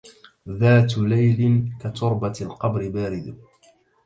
[0.49, 3.37] ذات ليل كتربة القبر بارد